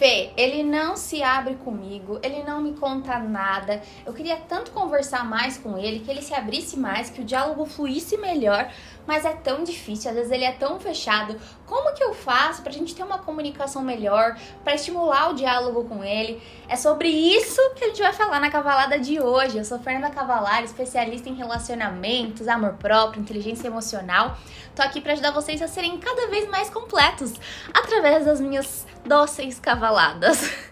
Fê, 0.00 0.30
ele 0.34 0.62
não 0.62 0.96
se 0.96 1.22
abre 1.22 1.56
comigo, 1.56 2.18
ele 2.22 2.42
não 2.42 2.62
me 2.62 2.72
conta 2.72 3.18
nada. 3.18 3.82
Eu 4.06 4.14
queria 4.14 4.38
tanto 4.38 4.70
conversar 4.70 5.26
mais 5.26 5.58
com 5.58 5.76
ele, 5.76 6.00
que 6.00 6.10
ele 6.10 6.22
se 6.22 6.32
abrisse 6.32 6.78
mais, 6.78 7.10
que 7.10 7.20
o 7.20 7.24
diálogo 7.24 7.66
fluísse 7.66 8.16
melhor, 8.16 8.72
mas 9.06 9.24
é 9.24 9.32
tão 9.32 9.64
difícil, 9.64 10.10
às 10.10 10.16
vezes 10.16 10.32
ele 10.32 10.44
é 10.44 10.52
tão 10.52 10.78
fechado. 10.78 11.36
Como 11.66 11.92
que 11.94 12.02
eu 12.02 12.14
faço 12.14 12.62
pra 12.62 12.72
gente 12.72 12.94
ter 12.94 13.02
uma 13.02 13.18
comunicação 13.18 13.82
melhor, 13.82 14.36
para 14.62 14.74
estimular 14.74 15.30
o 15.30 15.34
diálogo 15.34 15.84
com 15.84 16.02
ele? 16.04 16.42
É 16.68 16.76
sobre 16.76 17.08
isso 17.08 17.60
que 17.76 17.84
a 17.84 17.88
gente 17.88 18.02
vai 18.02 18.12
falar 18.12 18.40
na 18.40 18.50
cavalada 18.50 18.98
de 18.98 19.20
hoje. 19.20 19.58
Eu 19.58 19.64
sou 19.64 19.78
Fernanda 19.78 20.10
Cavalar, 20.10 20.62
especialista 20.64 21.28
em 21.28 21.34
relacionamentos, 21.34 22.48
amor 22.48 22.74
próprio, 22.74 23.20
inteligência 23.22 23.66
emocional. 23.66 24.36
Tô 24.74 24.82
aqui 24.82 25.00
para 25.00 25.12
ajudar 25.12 25.32
vocês 25.32 25.60
a 25.60 25.68
serem 25.68 25.98
cada 25.98 26.28
vez 26.28 26.48
mais 26.48 26.70
completos 26.70 27.34
através 27.74 28.24
das 28.24 28.40
minhas 28.40 28.86
dóceis 29.04 29.58
cavaladas. 29.58 30.50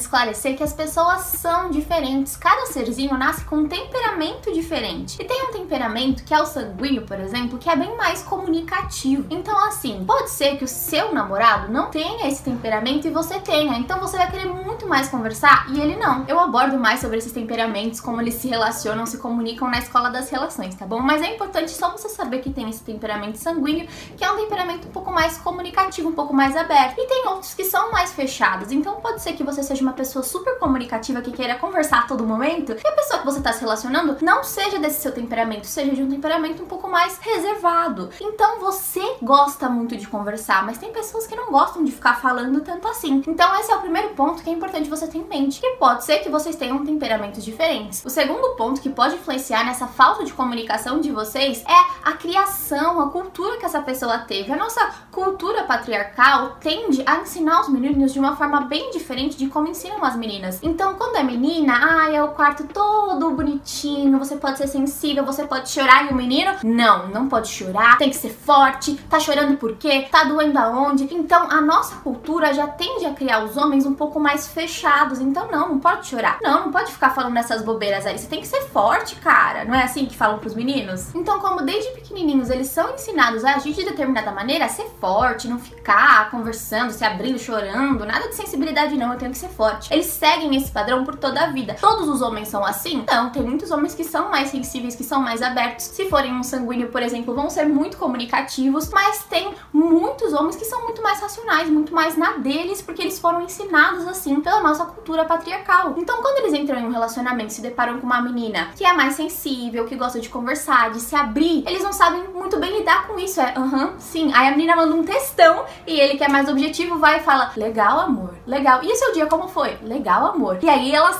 importante 0.00 0.10
esclarecer 0.10 0.56
que 0.56 0.62
as 0.62 0.72
pessoas 0.72 1.20
são 1.22 1.70
diferentes. 1.70 2.36
Cada 2.36 2.66
serzinho 2.66 3.16
nasce 3.16 3.44
com 3.44 3.56
um 3.56 3.68
temperamento 3.68 4.52
diferente. 4.52 5.20
E 5.20 5.24
tem 5.24 5.42
um 5.44 5.52
temperamento 5.52 6.24
que 6.24 6.34
é 6.34 6.40
o 6.40 6.46
sanguíneo, 6.46 7.02
por 7.02 7.20
exemplo, 7.20 7.58
que 7.58 7.68
é 7.68 7.76
bem 7.76 7.96
mais 7.96 8.22
comunicativo. 8.22 9.26
Então, 9.30 9.56
assim, 9.64 10.04
pode 10.04 10.30
ser 10.30 10.56
que 10.56 10.64
o 10.64 10.68
seu 10.68 11.12
namorado 11.12 11.70
não 11.70 11.90
tenha 11.90 12.26
esse 12.26 12.42
temperamento 12.42 13.06
e 13.06 13.10
você 13.10 13.38
tenha. 13.38 13.76
Então, 13.78 14.00
você 14.00 14.16
vai 14.16 14.30
querer 14.30 14.46
muito 14.46 14.86
mais 14.86 15.08
conversar 15.08 15.66
e 15.70 15.80
ele 15.80 15.96
não. 15.96 16.24
Eu 16.26 16.40
abordo 16.40 16.78
mais 16.78 17.00
sobre 17.00 17.18
esses 17.18 17.32
temperamentos, 17.32 18.00
como 18.00 18.20
eles 18.20 18.34
se 18.34 18.48
relacionam, 18.48 19.06
se 19.06 19.18
comunicam 19.18 19.68
na 19.68 19.78
escola 19.78 20.10
das 20.10 20.30
relações, 20.30 20.74
tá 20.74 20.86
bom? 20.86 21.00
Mas 21.00 21.22
é 21.22 21.34
importante 21.34 21.70
só 21.70 21.90
você 21.90 22.08
saber 22.08 22.40
que 22.40 22.50
tem 22.50 22.68
esse 22.68 22.82
temperamento 22.82 23.36
sanguíneo, 23.36 23.86
que 24.16 24.24
é 24.24 24.32
um 24.32 24.36
temperamento 24.36 24.88
um 24.88 24.90
pouco 24.90 25.12
mais 25.12 25.36
comunicativo, 25.38 26.08
um 26.08 26.14
pouco 26.14 26.34
mais 26.34 26.56
aberto. 26.56 26.98
E 26.98 27.06
tem 27.06 27.26
outros 27.28 27.54
que 27.54 27.64
são 27.64 27.92
mais 27.92 28.12
fechados. 28.12 28.72
Então, 28.72 29.00
pode 29.00 29.22
ser 29.22 29.32
que 29.34 29.44
você 29.44 29.62
seja 29.62 29.82
uma 29.82 29.89
pessoa 29.92 30.22
super 30.22 30.58
comunicativa 30.58 31.20
que 31.20 31.32
queira 31.32 31.56
conversar 31.56 32.00
a 32.00 32.06
todo 32.06 32.26
momento, 32.26 32.72
e 32.72 32.86
a 32.86 32.92
pessoa 32.92 33.20
que 33.20 33.24
você 33.24 33.38
está 33.38 33.52
se 33.52 33.60
relacionando 33.60 34.16
não 34.22 34.42
seja 34.42 34.78
desse 34.78 35.00
seu 35.00 35.12
temperamento, 35.12 35.66
seja 35.66 35.94
de 35.94 36.02
um 36.02 36.10
temperamento 36.10 36.62
um 36.62 36.66
pouco 36.66 36.88
mais 36.88 37.18
reservado. 37.18 38.10
Então 38.20 38.60
você 38.60 39.16
gosta 39.22 39.68
muito 39.68 39.96
de 39.96 40.06
conversar, 40.06 40.64
mas 40.64 40.78
tem 40.78 40.92
pessoas 40.92 41.26
que 41.26 41.36
não 41.36 41.50
gostam 41.50 41.84
de 41.84 41.92
ficar 41.92 42.20
falando 42.20 42.60
tanto 42.60 42.88
assim. 42.88 43.22
Então 43.26 43.58
esse 43.58 43.70
é 43.70 43.76
o 43.76 43.80
primeiro 43.80 44.10
ponto 44.10 44.42
que 44.42 44.50
é 44.50 44.52
importante 44.52 44.88
você 44.88 45.06
ter 45.06 45.18
em 45.18 45.24
mente, 45.24 45.60
que 45.60 45.70
pode 45.76 46.04
ser 46.04 46.18
que 46.18 46.28
vocês 46.28 46.56
tenham 46.56 46.84
temperamentos 46.84 47.44
diferentes. 47.44 48.04
O 48.04 48.10
segundo 48.10 48.56
ponto 48.56 48.80
que 48.80 48.90
pode 48.90 49.14
influenciar 49.14 49.64
nessa 49.64 49.86
falta 49.86 50.24
de 50.24 50.32
comunicação 50.32 51.00
de 51.00 51.10
vocês 51.10 51.64
é 51.66 52.08
a 52.08 52.12
criação, 52.12 53.00
a 53.00 53.10
cultura 53.10 53.56
que 53.58 53.66
essa 53.66 53.80
pessoa 53.80 54.18
teve. 54.18 54.52
A 54.52 54.56
nossa 54.56 54.80
cultura 55.10 55.64
patriarcal 55.64 56.56
tende 56.60 57.02
a 57.06 57.16
ensinar 57.16 57.60
os 57.60 57.68
meninos 57.68 58.12
de 58.12 58.18
uma 58.18 58.36
forma 58.36 58.62
bem 58.62 58.90
diferente 58.90 59.36
de 59.36 59.48
como 59.48 59.68
ensinam 59.80 60.04
as 60.04 60.14
meninas. 60.14 60.58
Então, 60.62 60.94
quando 60.94 61.16
é 61.16 61.22
menina, 61.22 61.72
ai, 61.80 62.16
é 62.16 62.22
o 62.22 62.28
quarto 62.28 62.64
todo 62.64 63.30
bonitinho, 63.30 64.18
você 64.18 64.36
pode 64.36 64.58
ser 64.58 64.66
sensível, 64.66 65.24
você 65.24 65.46
pode 65.46 65.70
chorar 65.70 66.06
e 66.06 66.08
o 66.12 66.14
menino, 66.14 66.52
não, 66.62 67.08
não 67.08 67.28
pode 67.28 67.48
chorar, 67.48 67.96
tem 67.96 68.10
que 68.10 68.16
ser 68.16 68.30
forte, 68.30 68.94
tá 69.08 69.18
chorando 69.18 69.56
por 69.56 69.76
quê? 69.76 70.06
Tá 70.10 70.24
doendo 70.24 70.58
aonde? 70.58 71.08
Então, 71.14 71.50
a 71.50 71.60
nossa 71.60 71.96
cultura 71.96 72.52
já 72.52 72.66
tende 72.66 73.06
a 73.06 73.14
criar 73.14 73.42
os 73.42 73.56
homens 73.56 73.86
um 73.86 73.94
pouco 73.94 74.20
mais 74.20 74.46
fechados. 74.46 75.20
Então, 75.20 75.48
não, 75.50 75.70
não 75.70 75.78
pode 75.78 76.06
chorar. 76.06 76.38
Não, 76.42 76.66
não 76.66 76.72
pode 76.72 76.92
ficar 76.92 77.10
falando 77.10 77.34
dessas 77.34 77.62
bobeiras 77.62 78.04
aí. 78.04 78.18
Você 78.18 78.26
tem 78.26 78.40
que 78.40 78.48
ser 78.48 78.62
forte, 78.68 79.16
cara. 79.16 79.64
Não 79.64 79.74
é 79.74 79.84
assim 79.84 80.04
que 80.04 80.16
falam 80.16 80.38
pros 80.38 80.54
meninos? 80.54 81.14
Então, 81.14 81.38
como 81.40 81.62
desde 81.62 81.90
pequenininhos 81.92 82.50
eles 82.50 82.68
são 82.68 82.94
ensinados 82.94 83.44
a 83.44 83.54
agir 83.54 83.72
de 83.72 83.84
determinada 83.84 84.30
maneira, 84.30 84.66
a 84.66 84.68
ser 84.68 84.86
forte, 85.00 85.48
não 85.48 85.58
ficar 85.58 86.30
conversando, 86.30 86.92
se 86.92 87.04
abrindo, 87.04 87.38
chorando, 87.38 88.04
nada 88.04 88.28
de 88.28 88.34
sensibilidade 88.34 88.96
não, 88.96 89.12
eu 89.12 89.18
tenho 89.18 89.30
que 89.30 89.38
ser 89.38 89.48
forte. 89.48 89.69
Eles 89.90 90.06
seguem 90.06 90.54
esse 90.56 90.70
padrão 90.70 91.04
por 91.04 91.16
toda 91.16 91.40
a 91.40 91.46
vida. 91.50 91.76
Todos 91.80 92.08
os 92.08 92.22
homens 92.22 92.48
são 92.48 92.64
assim? 92.64 93.04
Não, 93.10 93.30
tem 93.30 93.42
muitos 93.42 93.70
homens 93.70 93.94
que 93.94 94.04
são 94.04 94.30
mais 94.30 94.48
sensíveis, 94.48 94.94
que 94.94 95.04
são 95.04 95.20
mais 95.20 95.42
abertos. 95.42 95.86
Se 95.86 96.08
forem 96.08 96.32
um 96.32 96.42
sanguíneo, 96.42 96.88
por 96.88 97.02
exemplo, 97.02 97.34
vão 97.34 97.50
ser 97.50 97.66
muito 97.66 97.96
comunicativos, 97.96 98.88
mas 98.90 99.24
tem 99.24 99.54
muitos 99.72 100.32
homens 100.32 100.56
que 100.56 100.64
são 100.64 100.82
muito 100.84 101.02
mais 101.02 101.20
racionais, 101.20 101.68
muito 101.68 101.94
mais 101.94 102.16
na 102.16 102.32
deles, 102.32 102.82
porque 102.82 103.02
eles 103.02 103.18
foram 103.18 103.42
ensinados 103.42 104.06
assim 104.06 104.40
pela 104.40 104.60
nossa 104.60 104.84
cultura 104.84 105.24
patriarcal. 105.24 105.94
Então, 105.96 106.20
quando 106.22 106.38
eles 106.38 106.52
entram 106.52 106.78
em 106.78 106.84
um 106.84 106.90
relacionamento, 106.90 107.52
se 107.52 107.60
deparam 107.60 107.98
com 107.98 108.06
uma 108.06 108.20
menina 108.20 108.68
que 108.76 108.84
é 108.84 108.92
mais 108.92 109.14
sensível, 109.14 109.84
que 109.86 109.96
gosta 109.96 110.20
de 110.20 110.28
conversar, 110.28 110.90
de 110.90 111.00
se 111.00 111.14
abrir, 111.14 111.64
eles 111.66 111.82
não 111.82 111.92
sabem 111.92 112.24
muito 112.28 112.58
bem 112.58 112.78
lidar 112.78 113.06
com 113.06 113.18
isso. 113.18 113.40
É, 113.40 113.54
aham, 113.56 113.94
sim. 113.98 114.30
Aí 114.34 114.48
a 114.48 114.50
menina 114.50 114.76
manda 114.76 114.94
um 114.94 115.04
textão 115.04 115.64
e 115.86 115.98
ele 115.98 116.16
que 116.16 116.24
é 116.24 116.28
mais 116.28 116.48
objetivo 116.48 116.98
vai 116.98 117.18
e 117.18 117.22
fala: 117.22 117.52
Legal, 117.56 118.00
amor, 118.00 118.34
legal. 118.46 118.80
E 118.82 118.94
seu 118.96 119.12
dia 119.12 119.26
como 119.26 119.48
foi? 119.50 119.76
Legal, 119.82 120.26
amor. 120.26 120.58
E 120.62 120.68
aí 120.68 120.94
ela 120.94 121.12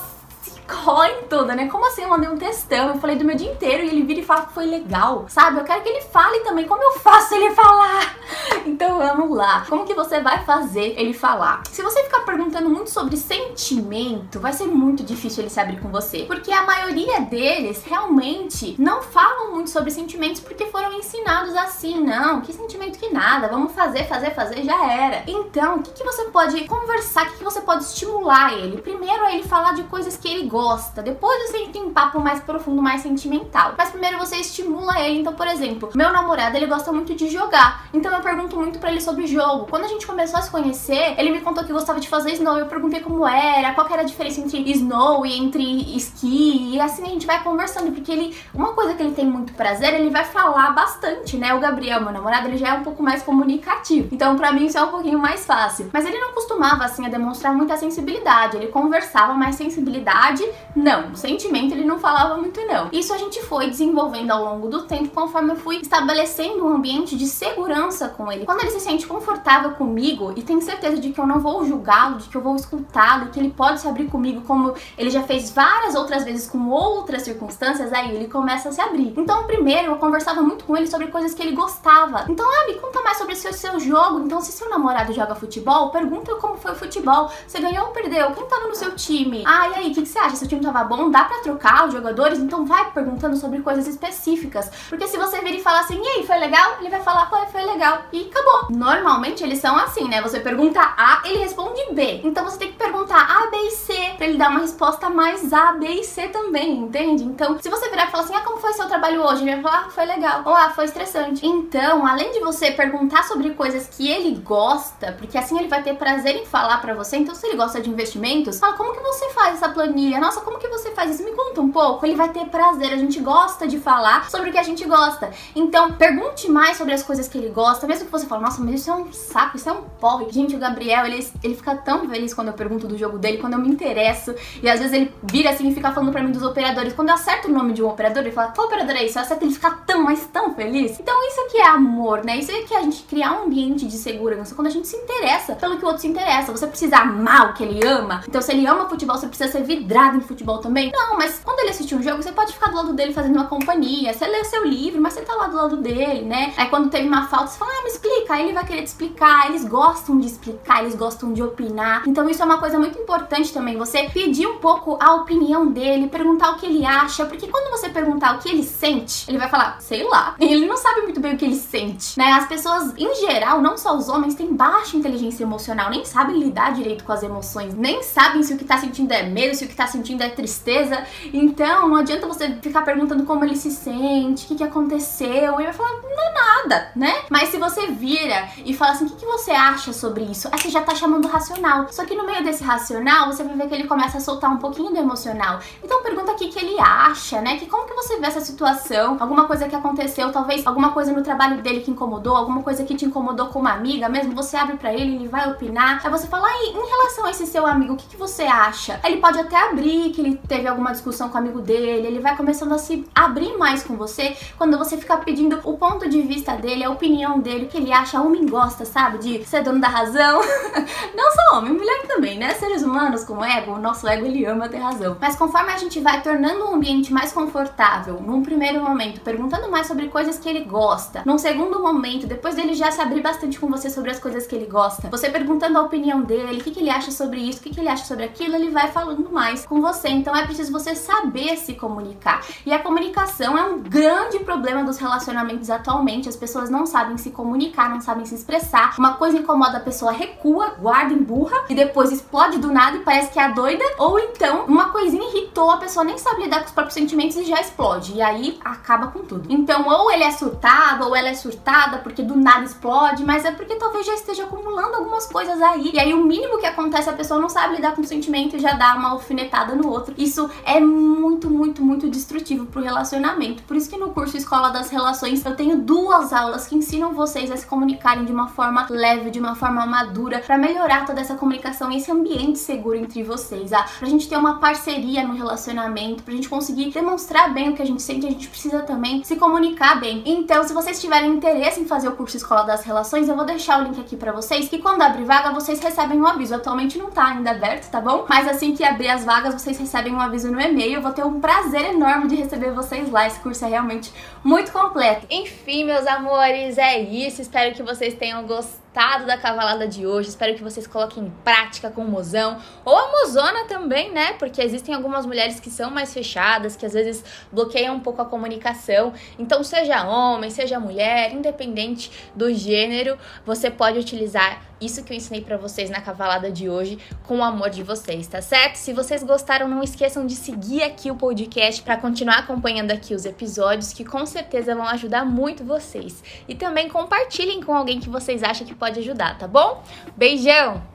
se 0.42 0.59
corre 0.70 1.12
toda, 1.28 1.54
né? 1.54 1.68
Como 1.68 1.86
assim? 1.86 2.02
Eu 2.02 2.08
mandei 2.08 2.28
um 2.28 2.36
textão, 2.36 2.88
eu 2.88 2.98
falei 2.98 3.16
do 3.16 3.24
meu 3.24 3.36
dia 3.36 3.50
inteiro 3.50 3.84
e 3.84 3.88
ele 3.88 4.02
vira 4.02 4.20
e 4.20 4.24
fala 4.24 4.46
que 4.46 4.52
foi 4.52 4.66
legal, 4.66 5.26
sabe? 5.28 5.58
Eu 5.58 5.64
quero 5.64 5.82
que 5.82 5.88
ele 5.88 6.00
fale 6.02 6.40
também 6.40 6.66
como 6.66 6.82
eu 6.82 6.92
faço 7.00 7.34
ele 7.34 7.54
falar. 7.54 8.16
Então 8.66 8.98
vamos 8.98 9.36
lá. 9.36 9.64
Como 9.68 9.86
que 9.86 9.94
você 9.94 10.20
vai 10.20 10.44
fazer 10.44 10.94
ele 10.98 11.14
falar? 11.14 11.62
Se 11.70 11.82
você 11.82 12.02
ficar 12.04 12.20
perguntando 12.20 12.68
muito 12.68 12.90
sobre 12.90 13.16
sentimento, 13.16 14.38
vai 14.38 14.52
ser 14.52 14.66
muito 14.66 15.02
difícil 15.02 15.42
ele 15.42 15.50
se 15.50 15.58
abrir 15.58 15.80
com 15.80 15.88
você. 15.88 16.24
Porque 16.24 16.52
a 16.52 16.62
maioria 16.62 17.20
deles 17.20 17.82
realmente 17.84 18.76
não 18.78 19.02
falam 19.02 19.52
muito 19.52 19.70
sobre 19.70 19.90
sentimentos 19.90 20.40
porque 20.40 20.66
foram 20.66 20.92
ensinados 20.92 21.56
assim. 21.56 22.00
Não, 22.00 22.42
que 22.42 22.52
sentimento 22.52 22.98
que 22.98 23.10
nada. 23.10 23.48
Vamos 23.48 23.72
fazer, 23.72 24.04
fazer, 24.04 24.34
fazer, 24.34 24.62
já 24.62 24.86
era. 24.92 25.24
Então, 25.26 25.76
o 25.76 25.82
que, 25.82 25.92
que 25.92 26.04
você 26.04 26.24
pode 26.24 26.64
conversar? 26.66 27.26
O 27.26 27.30
que, 27.30 27.38
que 27.38 27.44
você 27.44 27.60
pode 27.62 27.84
estimular 27.84 28.52
ele? 28.52 28.82
Primeiro 28.82 29.24
é 29.24 29.34
ele 29.34 29.48
falar 29.48 29.74
de 29.74 29.84
coisas 29.84 30.16
que 30.16 30.28
ele 30.28 30.48
gosta. 30.48 30.59
Depois 31.02 31.50
você 31.50 31.66
tem 31.68 31.82
um 31.82 31.92
papo 31.92 32.20
mais 32.20 32.40
profundo, 32.40 32.82
mais 32.82 33.00
sentimental. 33.00 33.74
Mas 33.76 33.90
primeiro 33.90 34.18
você 34.18 34.36
estimula 34.36 35.00
ele. 35.00 35.20
Então, 35.20 35.32
por 35.32 35.46
exemplo, 35.46 35.90
meu 35.94 36.12
namorado, 36.12 36.56
ele 36.56 36.66
gosta 36.66 36.92
muito 36.92 37.14
de 37.14 37.28
jogar. 37.28 37.86
Então 37.92 38.12
eu 38.12 38.20
pergunto 38.20 38.56
muito 38.56 38.78
para 38.78 38.90
ele 38.90 39.00
sobre 39.00 39.26
jogo. 39.26 39.66
Quando 39.68 39.84
a 39.84 39.88
gente 39.88 40.06
começou 40.06 40.38
a 40.38 40.42
se 40.42 40.50
conhecer, 40.50 41.14
ele 41.18 41.30
me 41.30 41.40
contou 41.40 41.64
que 41.64 41.72
gostava 41.72 42.00
de 42.00 42.08
fazer 42.08 42.32
snow. 42.32 42.58
Eu 42.58 42.66
perguntei 42.66 43.00
como 43.00 43.26
era, 43.26 43.72
qual 43.74 43.86
era 43.90 44.02
a 44.02 44.04
diferença 44.04 44.40
entre 44.40 44.70
snow 44.72 45.24
e 45.24 45.38
entre 45.38 45.96
esqui. 45.96 46.74
E 46.74 46.80
assim 46.80 47.02
a 47.04 47.08
gente 47.08 47.26
vai 47.26 47.42
conversando, 47.42 47.92
porque 47.92 48.12
ele, 48.12 48.36
uma 48.54 48.72
coisa 48.72 48.94
que 48.94 49.02
ele 49.02 49.12
tem 49.12 49.26
muito 49.26 49.52
prazer, 49.54 49.94
ele 49.94 50.10
vai 50.10 50.24
falar 50.24 50.70
bastante, 50.72 51.36
né? 51.36 51.54
O 51.54 51.60
Gabriel, 51.60 52.00
meu 52.00 52.12
namorado, 52.12 52.48
ele 52.48 52.58
já 52.58 52.68
é 52.68 52.72
um 52.74 52.82
pouco 52.82 53.02
mais 53.02 53.22
comunicativo. 53.22 54.08
Então, 54.12 54.36
para 54.36 54.52
mim 54.52 54.66
isso 54.66 54.78
é 54.78 54.82
um 54.82 54.90
pouquinho 54.90 55.18
mais 55.18 55.46
fácil. 55.46 55.90
Mas 55.92 56.04
ele 56.04 56.18
não 56.18 56.32
costumava 56.32 56.84
assim 56.84 57.06
a 57.06 57.08
demonstrar 57.08 57.52
muita 57.54 57.76
sensibilidade. 57.76 58.56
Ele 58.56 58.68
conversava, 58.68 59.34
mais 59.34 59.56
sensibilidade 59.56 60.44
não. 60.74 61.14
Sentimento 61.14 61.72
ele 61.72 61.84
não 61.84 61.98
falava 61.98 62.36
muito 62.36 62.60
não. 62.66 62.88
Isso 62.92 63.12
a 63.12 63.18
gente 63.18 63.42
foi 63.42 63.68
desenvolvendo 63.68 64.30
ao 64.30 64.44
longo 64.44 64.68
do 64.68 64.82
tempo 64.82 65.08
conforme 65.10 65.52
eu 65.52 65.56
fui 65.56 65.76
estabelecendo 65.76 66.64
um 66.64 66.76
ambiente 66.76 67.16
de 67.16 67.26
segurança 67.26 68.08
com 68.08 68.30
ele. 68.30 68.44
Quando 68.44 68.60
ele 68.60 68.70
se 68.70 68.80
sente 68.80 69.06
confortável 69.06 69.72
comigo 69.72 70.32
e 70.36 70.42
tem 70.42 70.60
certeza 70.60 70.98
de 70.98 71.10
que 71.10 71.20
eu 71.20 71.26
não 71.26 71.40
vou 71.40 71.64
julgá-lo, 71.64 72.18
de 72.18 72.28
que 72.28 72.36
eu 72.36 72.40
vou 72.40 72.56
escutá-lo, 72.56 73.30
que 73.30 73.38
ele 73.38 73.50
pode 73.50 73.80
se 73.80 73.88
abrir 73.88 74.06
comigo 74.06 74.42
como 74.42 74.74
ele 74.96 75.10
já 75.10 75.22
fez 75.22 75.50
várias 75.50 75.94
outras 75.94 76.24
vezes 76.24 76.48
com 76.48 76.68
outras 76.68 77.22
circunstâncias, 77.22 77.92
aí 77.92 78.14
ele 78.14 78.28
começa 78.28 78.68
a 78.68 78.72
se 78.72 78.80
abrir. 78.80 79.12
Então, 79.16 79.44
primeiro 79.44 79.92
eu 79.92 79.96
conversava 79.96 80.42
muito 80.42 80.64
com 80.64 80.76
ele 80.76 80.86
sobre 80.86 81.08
coisas 81.08 81.34
que 81.34 81.42
ele 81.42 81.54
gostava. 81.54 82.26
Então, 82.28 82.46
ah, 82.46 82.66
me 82.66 82.74
conta 82.74 83.02
mais 83.02 83.18
sobre 83.18 83.34
o 83.34 83.36
seu, 83.36 83.52
seu 83.52 83.78
jogo. 83.80 84.20
Então, 84.20 84.40
se 84.40 84.52
seu 84.52 84.68
namorado 84.68 85.12
joga 85.12 85.34
futebol, 85.34 85.90
pergunta 85.90 86.34
como 86.36 86.56
foi 86.56 86.72
o 86.72 86.76
futebol. 86.76 87.30
Você 87.46 87.60
ganhou 87.60 87.86
ou 87.86 87.92
perdeu? 87.92 88.32
Quem 88.32 88.46
tava 88.46 88.68
no 88.68 88.74
seu 88.74 88.94
time? 88.94 89.42
Ah, 89.46 89.68
e 89.68 89.74
aí, 89.74 89.90
o 89.90 89.94
que, 89.94 90.02
que 90.02 90.08
você 90.08 90.18
acha? 90.18 90.29
Seu 90.36 90.48
time 90.48 90.60
tava 90.60 90.84
bom? 90.84 91.10
Dá 91.10 91.24
pra 91.24 91.38
trocar 91.38 91.86
os 91.86 91.92
jogadores? 91.92 92.38
Então 92.38 92.64
vai 92.64 92.90
perguntando 92.92 93.36
sobre 93.36 93.60
coisas 93.60 93.86
específicas. 93.86 94.70
Porque 94.88 95.06
se 95.06 95.16
você 95.16 95.40
vir 95.40 95.56
e 95.56 95.62
falar 95.62 95.80
assim, 95.80 96.00
e 96.02 96.08
aí, 96.08 96.26
foi 96.26 96.38
legal? 96.38 96.76
Ele 96.80 96.90
vai 96.90 97.00
falar, 97.02 97.28
foi, 97.28 97.46
foi 97.46 97.62
legal. 97.62 98.02
E 98.12 98.30
acabou. 98.30 98.70
Normalmente 98.70 99.42
eles 99.42 99.58
são 99.58 99.76
assim, 99.76 100.08
né? 100.08 100.20
Você 100.22 100.40
pergunta 100.40 100.80
A, 100.80 101.22
ele 101.24 101.38
responde 101.38 101.80
B. 101.92 102.20
Então 102.24 102.44
você 102.44 102.58
tem 102.58 102.72
que 102.72 102.78
perguntar 102.78 103.20
A, 103.20 103.50
B 103.50 103.56
e 103.56 103.70
C 103.70 103.94
pra 104.16 104.26
ele 104.26 104.38
dar 104.38 104.50
uma 104.50 104.60
resposta 104.60 105.08
mais 105.10 105.52
A, 105.52 105.72
B 105.72 105.86
e 105.86 106.04
C 106.04 106.28
também, 106.28 106.78
entende? 106.78 107.24
Então, 107.24 107.58
se 107.60 107.68
você 107.68 107.88
virar 107.88 108.06
e 108.06 108.10
falar 108.10 108.24
assim, 108.24 108.34
ah, 108.34 108.40
como 108.40 108.58
foi 108.58 108.72
seu 108.72 108.86
trabalho 108.86 109.22
hoje? 109.22 109.42
Ele 109.42 109.60
vai 109.60 109.62
falar, 109.62 109.86
ah, 109.86 109.90
foi 109.90 110.04
legal. 110.06 110.42
Ou 110.44 110.54
ah, 110.54 110.70
foi 110.70 110.84
estressante. 110.84 111.46
Então, 111.46 112.06
além 112.06 112.32
de 112.32 112.40
você 112.40 112.70
perguntar 112.70 113.24
sobre 113.24 113.50
coisas 113.50 113.88
que 113.88 114.10
ele 114.10 114.36
gosta, 114.36 115.12
porque 115.12 115.38
assim 115.38 115.58
ele 115.58 115.68
vai 115.68 115.82
ter 115.82 115.94
prazer 115.96 116.36
em 116.36 116.46
falar 116.46 116.78
para 116.78 116.94
você. 116.94 117.16
Então, 117.16 117.34
se 117.34 117.46
ele 117.46 117.56
gosta 117.56 117.80
de 117.80 117.90
investimentos, 117.90 118.58
fala, 118.58 118.74
como 118.74 118.92
que 118.92 119.00
você 119.00 119.30
faz 119.30 119.54
essa 119.54 119.68
planilha? 119.68 120.19
Nossa, 120.20 120.42
como 120.42 120.58
que 120.58 120.68
você 120.68 120.90
faz 120.90 121.14
isso? 121.14 121.24
Me 121.24 121.32
conta 121.32 121.60
um 121.60 121.70
pouco. 121.70 122.04
Ele 122.04 122.14
vai 122.14 122.28
ter 122.28 122.44
prazer. 122.46 122.92
A 122.92 122.96
gente 122.96 123.18
gosta 123.20 123.66
de 123.66 123.78
falar 123.78 124.30
sobre 124.30 124.50
o 124.50 124.52
que 124.52 124.58
a 124.58 124.62
gente 124.62 124.84
gosta. 124.84 125.30
Então, 125.56 125.92
pergunte 125.92 126.50
mais 126.50 126.76
sobre 126.76 126.92
as 126.92 127.02
coisas 127.02 127.26
que 127.26 127.38
ele 127.38 127.48
gosta, 127.48 127.86
mesmo 127.86 128.04
que 128.04 128.12
você 128.12 128.26
fale, 128.26 128.42
nossa, 128.42 128.62
mas 128.62 128.80
isso 128.80 128.90
é 128.90 128.94
um 128.94 129.12
saco, 129.12 129.56
isso 129.56 129.68
é 129.68 129.72
um 129.72 129.82
porre. 129.98 130.30
Gente, 130.30 130.54
o 130.54 130.58
Gabriel, 130.58 131.06
ele, 131.06 131.26
ele 131.42 131.54
fica 131.54 131.74
tão 131.74 132.08
feliz 132.08 132.34
quando 132.34 132.48
eu 132.48 132.54
pergunto 132.54 132.86
do 132.86 132.98
jogo 132.98 133.18
dele, 133.18 133.38
quando 133.38 133.54
eu 133.54 133.58
me 133.58 133.68
interesso. 133.68 134.34
E 134.62 134.68
às 134.68 134.78
vezes 134.78 134.94
ele 134.94 135.14
vira 135.22 135.50
assim 135.50 135.68
e 135.68 135.74
fica 135.74 135.90
falando 135.90 136.12
pra 136.12 136.22
mim 136.22 136.32
dos 136.32 136.42
operadores. 136.42 136.92
Quando 136.92 137.08
eu 137.08 137.14
acerto 137.14 137.48
o 137.48 137.50
nome 137.50 137.72
de 137.72 137.82
um 137.82 137.88
operador, 137.88 138.22
ele 138.22 138.32
fala, 138.32 138.52
qual 138.52 138.66
operador 138.66 138.96
é 138.96 139.04
isso? 139.06 139.18
Eu 139.18 139.22
acerto, 139.22 139.44
ele 139.44 139.54
fica 139.54 139.70
tão, 139.86 140.02
mas 140.02 140.26
tão 140.26 140.54
feliz. 140.54 141.00
Então, 141.00 141.14
isso 141.26 141.48
que 141.50 141.58
é 141.58 141.66
amor, 141.66 142.24
né? 142.24 142.36
Isso 142.36 142.50
é 142.50 142.62
que 142.62 142.74
a 142.74 142.82
gente 142.82 143.02
criar 143.04 143.32
um 143.40 143.44
ambiente 143.44 143.86
de 143.86 143.96
segurança, 143.96 144.54
quando 144.54 144.66
a 144.66 144.70
gente 144.70 144.86
se 144.86 144.96
interessa 144.96 145.54
pelo 145.54 145.78
que 145.78 145.84
o 145.84 145.86
outro 145.86 146.02
se 146.02 146.08
interessa. 146.08 146.52
Você 146.52 146.66
precisa 146.66 146.98
amar 146.98 147.50
o 147.50 147.54
que 147.54 147.64
ele 147.64 147.86
ama. 147.86 148.22
Então, 148.28 148.42
se 148.42 148.52
ele 148.52 148.66
ama 148.66 148.88
futebol, 148.88 149.16
você 149.16 149.26
precisa 149.26 149.50
ser 149.50 149.62
vidrado 149.62 150.09
em 150.16 150.20
futebol 150.20 150.58
também. 150.58 150.90
Não, 150.92 151.16
mas 151.16 151.40
quando 151.44 151.60
ele 151.60 151.70
assistir 151.70 151.94
um 151.94 152.02
jogo, 152.02 152.22
você 152.22 152.32
pode 152.32 152.52
ficar 152.52 152.70
do 152.70 152.76
lado 152.76 152.92
dele 152.92 153.12
fazendo 153.12 153.36
uma 153.36 153.46
companhia. 153.46 154.12
Você 154.12 154.26
lê 154.26 154.44
seu 154.44 154.64
livro, 154.64 155.00
mas 155.00 155.14
você 155.14 155.22
tá 155.22 155.34
lá 155.34 155.46
do 155.46 155.56
lado 155.56 155.76
dele, 155.76 156.22
né? 156.22 156.52
Aí 156.56 156.68
quando 156.68 156.90
teve 156.90 157.06
uma 157.06 157.26
falta, 157.26 157.48
você 157.48 157.58
fala, 157.58 157.70
ah, 157.72 157.82
me 157.82 157.88
explica. 157.88 158.34
Aí 158.34 158.44
ele 158.44 158.52
vai 158.52 158.66
querer 158.66 158.82
te 158.82 158.88
explicar. 158.88 159.48
Eles 159.48 159.64
gostam 159.64 160.18
de 160.18 160.26
explicar, 160.26 160.80
eles 160.82 160.94
gostam 160.94 161.32
de 161.32 161.42
opinar. 161.42 162.02
Então, 162.06 162.28
isso 162.28 162.42
é 162.42 162.44
uma 162.44 162.58
coisa 162.58 162.78
muito 162.78 162.98
importante 162.98 163.52
também. 163.52 163.76
Você 163.76 164.08
pedir 164.12 164.46
um 164.46 164.58
pouco 164.58 164.98
a 165.00 165.14
opinião 165.14 165.66
dele, 165.68 166.08
perguntar 166.08 166.52
o 166.52 166.56
que 166.56 166.66
ele 166.66 166.84
acha. 166.84 167.24
Porque 167.26 167.46
quando 167.46 167.70
você 167.70 167.88
perguntar 167.88 168.36
o 168.36 168.38
que 168.38 168.48
ele 168.48 168.62
sente, 168.62 169.28
ele 169.28 169.38
vai 169.38 169.48
falar, 169.48 169.80
sei 169.80 170.04
lá. 170.04 170.34
Ele 170.40 170.66
não 170.66 170.76
sabe 170.76 171.02
muito 171.02 171.20
bem 171.20 171.34
o 171.34 171.38
que 171.38 171.44
ele 171.44 171.54
sente, 171.54 172.18
né? 172.18 172.32
As 172.32 172.46
pessoas, 172.46 172.92
em 172.96 173.14
geral, 173.14 173.60
não 173.60 173.76
só 173.76 173.96
os 173.96 174.08
homens, 174.08 174.34
têm 174.34 174.52
baixa 174.52 174.96
inteligência 174.96 175.44
emocional, 175.44 175.90
nem 175.90 176.04
sabem 176.04 176.38
lidar 176.38 176.72
direito 176.72 177.04
com 177.04 177.12
as 177.12 177.22
emoções, 177.22 177.74
nem 177.74 178.02
sabem 178.02 178.42
se 178.42 178.52
o 178.52 178.58
que 178.58 178.64
tá 178.64 178.78
sentindo 178.78 179.12
é 179.12 179.22
medo, 179.22 179.54
se 179.54 179.64
o 179.64 179.68
que 179.68 179.76
tá 179.76 179.86
sentindo 179.86 179.99
é 180.22 180.28
tristeza. 180.28 181.04
Então, 181.32 181.88
não 181.88 181.96
adianta 181.96 182.26
você 182.26 182.52
ficar 182.62 182.82
perguntando 182.82 183.24
como 183.24 183.44
ele 183.44 183.56
se 183.56 183.70
sente, 183.70 184.44
o 184.44 184.48
que, 184.48 184.54
que 184.56 184.64
aconteceu. 184.64 185.54
Ele 185.54 185.64
vai 185.64 185.72
falar, 185.72 185.92
não 186.02 186.22
é 186.22 186.32
nada, 186.32 186.92
né? 186.96 187.14
Mas 187.28 187.48
se 187.48 187.56
você 187.56 187.86
vira 187.88 188.48
e 188.64 188.74
fala 188.74 188.92
assim, 188.92 189.06
o 189.06 189.10
que, 189.10 189.16
que 189.16 189.26
você 189.26 189.50
acha 189.50 189.92
sobre 189.92 190.24
isso? 190.24 190.48
Aí 190.50 190.58
você 190.58 190.70
já 190.70 190.82
tá 190.82 190.94
chamando 190.94 191.28
racional. 191.28 191.86
Só 191.90 192.04
que 192.04 192.14
no 192.14 192.26
meio 192.26 192.42
desse 192.42 192.64
racional, 192.64 193.32
você 193.32 193.42
vai 193.42 193.56
ver 193.56 193.68
que 193.68 193.74
ele 193.74 193.86
começa 193.86 194.18
a 194.18 194.20
soltar 194.20 194.50
um 194.50 194.58
pouquinho 194.58 194.90
do 194.90 194.98
emocional. 194.98 195.60
Então 195.82 196.02
pergunta 196.02 196.32
o 196.32 196.36
que, 196.36 196.50
ele 196.60 196.78
acha, 196.78 197.40
né? 197.40 197.56
Que 197.58 197.66
como 197.66 197.86
que 197.86 197.94
você 197.94 198.18
vê 198.18 198.26
essa 198.26 198.40
situação? 198.40 199.16
Alguma 199.20 199.46
coisa 199.46 199.68
que 199.68 199.74
aconteceu, 199.74 200.30
talvez 200.32 200.66
alguma 200.66 200.92
coisa 200.92 201.12
no 201.12 201.22
trabalho 201.22 201.62
dele 201.62 201.80
que 201.80 201.90
incomodou, 201.90 202.36
alguma 202.36 202.62
coisa 202.62 202.84
que 202.84 202.94
te 202.94 203.04
incomodou 203.04 203.46
com 203.46 203.60
uma 203.60 203.72
amiga 203.72 204.08
mesmo, 204.08 204.34
você 204.34 204.56
abre 204.56 204.76
para 204.76 204.92
ele, 204.92 205.16
ele 205.16 205.28
vai 205.28 205.50
opinar. 205.50 206.00
Aí 206.04 206.10
você 206.10 206.26
fala, 206.26 206.46
aí, 206.48 206.74
em 206.74 206.88
relação 206.88 207.24
a 207.24 207.30
esse 207.30 207.46
seu 207.46 207.66
amigo, 207.66 207.94
o 207.94 207.96
que, 207.96 208.06
que 208.08 208.16
você 208.16 208.42
acha? 208.42 209.00
Ele 209.04 209.18
pode 209.18 209.38
até 209.38 209.56
abrir 209.56 209.89
que 210.10 210.20
ele 210.20 210.40
teve 210.48 210.66
alguma 210.66 210.92
discussão 210.92 211.28
com 211.28 211.36
o 211.36 211.38
amigo 211.38 211.60
dele, 211.60 212.06
ele 212.06 212.20
vai 212.20 212.36
começando 212.36 212.72
a 212.72 212.78
se 212.78 213.04
abrir 213.14 213.56
mais 213.56 213.82
com 213.82 213.96
você 213.96 214.36
quando 214.56 214.78
você 214.78 214.96
fica 214.96 215.16
pedindo 215.18 215.60
o 215.64 215.76
ponto 215.76 216.08
de 216.08 216.22
vista 216.22 216.56
dele, 216.56 216.84
a 216.84 216.90
opinião 216.90 217.38
dele, 217.38 217.66
o 217.66 217.68
que 217.68 217.76
ele 217.76 217.92
acha. 217.92 218.20
Homem 218.20 218.46
gosta, 218.46 218.84
sabe? 218.84 219.18
De 219.18 219.44
ser 219.44 219.62
dono 219.62 219.80
da 219.80 219.88
razão. 219.88 220.40
Não 221.16 221.32
só 221.32 221.58
homem, 221.58 221.72
mulher 221.72 222.02
também, 222.06 222.38
né? 222.38 222.54
Seres 222.54 222.82
humanos 222.82 223.24
com 223.24 223.44
ego, 223.44 223.72
o 223.72 223.78
nosso 223.78 224.06
ego 224.06 224.26
ele 224.26 224.44
ama 224.44 224.68
ter 224.68 224.78
razão. 224.78 225.16
Mas 225.20 225.36
conforme 225.36 225.72
a 225.72 225.78
gente 225.78 226.00
vai 226.00 226.22
tornando 226.22 226.64
um 226.64 226.74
ambiente 226.74 227.12
mais 227.12 227.32
confortável, 227.32 228.20
num 228.20 228.42
primeiro 228.42 228.82
momento, 228.82 229.20
perguntando 229.20 229.70
mais 229.70 229.86
sobre 229.86 230.08
coisas 230.08 230.38
que 230.38 230.48
ele 230.48 230.64
gosta, 230.64 231.22
num 231.24 231.38
segundo 231.38 231.80
momento, 231.80 232.26
depois 232.26 232.54
dele 232.54 232.74
já 232.74 232.90
se 232.90 233.00
abrir 233.00 233.22
bastante 233.22 233.58
com 233.58 233.68
você 233.68 233.88
sobre 233.88 234.10
as 234.10 234.18
coisas 234.18 234.46
que 234.46 234.54
ele 234.54 234.66
gosta, 234.66 235.08
você 235.08 235.30
perguntando 235.30 235.78
a 235.78 235.82
opinião 235.82 236.22
dele, 236.22 236.60
o 236.60 236.64
que, 236.64 236.70
que 236.70 236.80
ele 236.80 236.90
acha 236.90 237.10
sobre 237.10 237.40
isso, 237.40 237.60
o 237.60 237.62
que, 237.62 237.70
que 237.70 237.80
ele 237.80 237.88
acha 237.88 238.04
sobre 238.04 238.24
aquilo, 238.24 238.54
ele 238.54 238.70
vai 238.70 238.88
falando 238.88 239.30
mais 239.30 239.64
com 239.64 239.79
você. 239.80 240.08
Então 240.08 240.34
é 240.34 240.44
preciso 240.44 240.72
você 240.72 240.94
saber 240.94 241.56
se 241.56 241.74
comunicar. 241.74 242.44
E 242.64 242.72
a 242.72 242.78
comunicação 242.78 243.56
é 243.56 243.64
um 243.64 243.78
grande 243.78 244.38
problema 244.40 244.84
dos 244.84 244.98
relacionamentos 244.98 245.70
atualmente. 245.70 246.28
As 246.28 246.36
pessoas 246.36 246.70
não 246.70 246.86
sabem 246.86 247.16
se 247.16 247.30
comunicar, 247.30 247.90
não 247.90 248.00
sabem 248.00 248.24
se 248.24 248.34
expressar. 248.34 248.94
Uma 248.98 249.14
coisa 249.14 249.38
incomoda 249.38 249.78
a 249.78 249.80
pessoa, 249.80 250.12
recua, 250.12 250.74
guarda, 250.78 251.12
emburra 251.14 251.64
e 251.68 251.74
depois 251.74 252.12
explode 252.12 252.58
do 252.58 252.72
nada 252.72 252.96
e 252.96 253.00
parece 253.00 253.32
que 253.32 253.38
é 253.38 253.44
a 253.44 253.48
doida. 253.48 253.84
Ou 253.98 254.18
então, 254.18 254.64
uma 254.66 254.90
coisinha 254.90 255.28
irritou, 255.30 255.70
a 255.70 255.76
pessoa 255.78 256.04
nem 256.04 256.18
sabe 256.18 256.42
lidar 256.42 256.60
com 256.60 256.66
os 256.66 256.72
próprios 256.72 256.94
sentimentos 256.94 257.36
e 257.36 257.44
já 257.44 257.60
explode. 257.60 258.14
E 258.14 258.22
aí 258.22 258.58
acaba 258.64 259.08
com 259.08 259.20
tudo. 259.20 259.46
Então, 259.52 259.86
ou 259.88 260.10
ele 260.10 260.24
é 260.24 260.30
surtado, 260.30 261.06
ou 261.06 261.16
ela 261.16 261.28
é 261.28 261.34
surtada 261.34 261.98
porque 261.98 262.22
do 262.22 262.36
nada 262.36 262.64
explode, 262.64 263.24
mas 263.24 263.44
é 263.44 263.52
porque 263.52 263.76
talvez 263.76 264.06
já 264.06 264.14
esteja 264.14 264.44
acumulando 264.44 264.96
algumas 264.96 265.26
coisas 265.26 265.60
aí. 265.60 265.90
E 265.92 265.98
aí 266.00 266.14
o 266.14 266.24
mínimo 266.24 266.58
que 266.58 266.66
acontece, 266.66 267.08
a 267.08 267.12
pessoa 267.12 267.40
não 267.40 267.48
sabe 267.48 267.76
lidar 267.76 267.94
com 267.94 268.02
o 268.02 268.04
sentimento 268.04 268.56
e 268.56 268.60
já 268.60 268.72
dá 268.72 268.94
uma 268.94 269.10
alfinetada 269.10 269.69
no 269.74 269.88
outro. 269.88 270.14
Isso 270.16 270.48
é 270.64 270.80
muito, 270.80 271.50
muito, 271.50 271.82
muito 271.82 272.08
destrutivo 272.08 272.66
pro 272.66 272.82
relacionamento. 272.82 273.62
Por 273.64 273.76
isso 273.76 273.88
que 273.88 273.96
no 273.96 274.10
curso 274.10 274.36
Escola 274.36 274.70
das 274.70 274.90
Relações 274.90 275.44
eu 275.44 275.56
tenho 275.56 275.78
duas 275.78 276.32
aulas 276.32 276.66
que 276.66 276.76
ensinam 276.76 277.12
vocês 277.12 277.50
a 277.50 277.56
se 277.56 277.66
comunicarem 277.66 278.24
de 278.24 278.32
uma 278.32 278.48
forma 278.48 278.86
leve, 278.90 279.30
de 279.30 279.40
uma 279.40 279.54
forma 279.54 279.86
madura, 279.86 280.40
para 280.40 280.58
melhorar 280.58 281.06
toda 281.06 281.20
essa 281.20 281.34
comunicação 281.34 281.90
e 281.90 281.96
esse 281.96 282.10
ambiente 282.10 282.58
seguro 282.58 282.96
entre 282.96 283.22
vocês, 283.22 283.72
ah, 283.72 283.84
pra 283.98 284.08
gente 284.08 284.28
ter 284.28 284.36
uma 284.36 284.58
parceria 284.58 285.26
no 285.26 285.34
relacionamento, 285.34 286.22
pra 286.22 286.34
gente 286.34 286.48
conseguir 286.48 286.90
demonstrar 286.90 287.52
bem 287.52 287.70
o 287.70 287.74
que 287.74 287.82
a 287.82 287.86
gente 287.86 288.02
sente, 288.02 288.26
a 288.26 288.30
gente 288.30 288.48
precisa 288.48 288.80
também 288.80 289.22
se 289.24 289.36
comunicar 289.36 289.98
bem. 290.00 290.22
Então, 290.24 290.62
se 290.64 290.72
vocês 290.72 291.00
tiverem 291.00 291.32
interesse 291.32 291.80
em 291.80 291.86
fazer 291.86 292.08
o 292.08 292.12
curso 292.12 292.36
Escola 292.36 292.62
das 292.62 292.84
Relações, 292.84 293.28
eu 293.28 293.36
vou 293.36 293.44
deixar 293.44 293.80
o 293.80 293.84
link 293.84 294.00
aqui 294.00 294.16
para 294.16 294.32
vocês, 294.32 294.68
que 294.68 294.78
quando 294.78 295.02
abrir 295.02 295.24
vaga, 295.24 295.50
vocês 295.50 295.80
recebem 295.80 296.20
um 296.20 296.26
aviso. 296.26 296.54
Atualmente 296.54 296.98
não 296.98 297.10
tá 297.10 297.26
ainda 297.26 297.50
aberto, 297.50 297.90
tá 297.90 298.00
bom? 298.00 298.26
Mas 298.28 298.46
assim 298.48 298.74
que 298.74 298.84
abrir 298.84 299.08
as 299.08 299.24
vagas, 299.24 299.54
vocês 299.60 299.78
recebem 299.78 300.14
um 300.14 300.20
aviso 300.20 300.50
no 300.50 300.60
e-mail. 300.60 300.94
Eu 300.94 301.02
vou 301.02 301.12
ter 301.12 301.24
um 301.24 301.40
prazer 301.40 301.94
enorme 301.94 302.28
de 302.28 302.36
receber 302.36 302.72
vocês 302.72 303.10
lá. 303.10 303.26
Esse 303.26 303.38
curso 303.40 303.64
é 303.64 303.68
realmente 303.68 304.12
muito 304.42 304.72
completo. 304.72 305.26
Enfim, 305.30 305.84
meus 305.84 306.06
amores, 306.06 306.78
é 306.78 306.98
isso. 306.98 307.40
Espero 307.40 307.74
que 307.74 307.82
vocês 307.82 308.14
tenham 308.14 308.46
gostado 308.46 308.80
gostado 308.90 309.24
da 309.24 309.38
cavalada 309.38 309.86
de 309.86 310.04
hoje. 310.04 310.30
Espero 310.30 310.54
que 310.54 310.62
vocês 310.62 310.84
coloquem 310.84 311.24
em 311.24 311.30
prática 311.44 311.90
com 311.90 312.02
o 312.02 312.08
mozão 312.08 312.58
ou 312.84 312.96
a 312.96 313.10
mozona 313.12 313.64
também, 313.66 314.10
né? 314.10 314.32
Porque 314.32 314.60
existem 314.60 314.94
algumas 314.94 315.24
mulheres 315.24 315.60
que 315.60 315.70
são 315.70 315.90
mais 315.90 316.12
fechadas, 316.12 316.74
que 316.74 316.84
às 316.84 316.92
vezes 316.92 317.24
bloqueiam 317.52 317.94
um 317.94 318.00
pouco 318.00 318.20
a 318.20 318.24
comunicação. 318.24 319.12
Então, 319.38 319.62
seja 319.62 320.04
homem, 320.04 320.50
seja 320.50 320.80
mulher, 320.80 321.32
independente 321.32 322.10
do 322.34 322.52
gênero, 322.52 323.16
você 323.46 323.70
pode 323.70 323.98
utilizar 323.98 324.60
isso 324.80 325.04
que 325.04 325.12
eu 325.12 325.16
ensinei 325.16 325.42
para 325.42 325.56
vocês 325.56 325.90
na 325.90 326.00
cavalada 326.00 326.50
de 326.50 326.68
hoje 326.68 326.98
com 327.24 327.38
o 327.38 327.44
amor 327.44 327.68
de 327.68 327.82
vocês, 327.82 328.26
tá 328.26 328.40
certo? 328.40 328.76
Se 328.76 328.92
vocês 328.92 329.22
gostaram, 329.22 329.68
não 329.68 329.82
esqueçam 329.82 330.26
de 330.26 330.34
seguir 330.34 330.82
aqui 330.82 331.10
o 331.10 331.16
podcast 331.16 331.82
para 331.82 331.98
continuar 331.98 332.38
acompanhando 332.38 332.90
aqui 332.90 333.14
os 333.14 333.26
episódios 333.26 333.92
que 333.92 334.04
com 334.04 334.24
certeza 334.24 334.74
vão 334.74 334.86
ajudar 334.86 335.24
muito 335.24 335.62
vocês. 335.62 336.24
E 336.48 336.54
também 336.54 336.88
compartilhem 336.88 337.62
com 337.62 337.74
alguém 337.74 338.00
que 338.00 338.08
vocês 338.08 338.42
acham 338.42 338.66
que 338.66 338.74
pode 338.80 338.98
ajudar, 338.98 339.38
tá 339.38 339.46
bom? 339.46 339.84
Beijão! 340.16 340.89